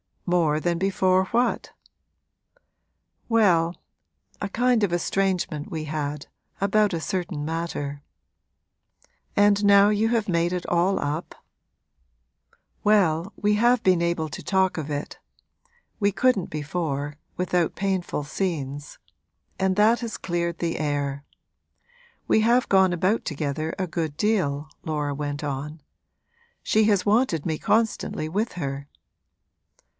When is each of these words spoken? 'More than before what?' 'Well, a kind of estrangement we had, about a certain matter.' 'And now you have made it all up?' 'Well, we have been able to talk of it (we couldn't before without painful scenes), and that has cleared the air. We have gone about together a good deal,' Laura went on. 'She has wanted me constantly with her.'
'More 0.25 0.61
than 0.61 0.79
before 0.79 1.25
what?' 1.25 1.73
'Well, 3.27 3.75
a 4.41 4.47
kind 4.49 4.81
of 4.81 4.93
estrangement 4.93 5.69
we 5.69 5.83
had, 5.83 6.27
about 6.61 6.93
a 6.93 7.01
certain 7.01 7.43
matter.' 7.45 8.01
'And 9.35 9.63
now 9.63 9.89
you 9.89 10.07
have 10.09 10.29
made 10.29 10.53
it 10.53 10.65
all 10.67 10.97
up?' 10.99 11.35
'Well, 12.83 13.33
we 13.35 13.55
have 13.55 13.83
been 13.83 14.01
able 14.01 14.29
to 14.29 14.41
talk 14.41 14.77
of 14.77 14.89
it 14.89 15.19
(we 15.99 16.13
couldn't 16.13 16.49
before 16.49 17.17
without 17.37 17.75
painful 17.75 18.23
scenes), 18.23 18.97
and 19.59 19.75
that 19.75 19.99
has 19.99 20.17
cleared 20.17 20.59
the 20.59 20.79
air. 20.79 21.25
We 22.27 22.39
have 22.39 22.69
gone 22.69 22.93
about 22.93 23.25
together 23.25 23.75
a 23.77 23.85
good 23.85 24.15
deal,' 24.15 24.69
Laura 24.83 25.13
went 25.13 25.43
on. 25.43 25.81
'She 26.63 26.85
has 26.85 27.05
wanted 27.05 27.45
me 27.45 27.57
constantly 27.59 28.29
with 28.29 28.53
her.' 28.53 28.87